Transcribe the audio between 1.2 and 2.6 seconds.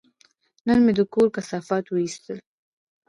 کثافات وایستل.